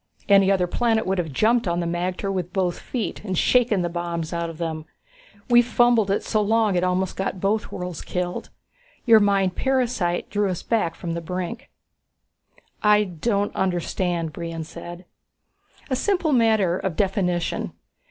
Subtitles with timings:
[0.27, 3.87] Any other planet would have jumped on the magter with both feet and shaken the
[3.87, 4.85] bombs out of them.
[5.47, 8.49] We fumbled it so long it almost got both worlds killed.
[9.05, 11.69] Your mind parasite drew us back from the brink."
[12.81, 15.05] "I don't understand," Brion said.
[15.91, 17.73] "A simple matter of definition.